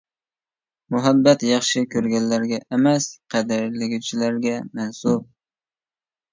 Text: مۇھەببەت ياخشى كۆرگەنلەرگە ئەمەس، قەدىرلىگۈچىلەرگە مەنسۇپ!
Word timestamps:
مۇھەببەت 0.95 1.45
ياخشى 1.47 1.83
كۆرگەنلەرگە 1.91 2.61
ئەمەس، 2.63 3.09
قەدىرلىگۈچىلەرگە 3.35 4.59
مەنسۇپ! 4.81 5.33